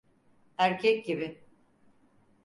[0.57, 1.41] Erkek gibi.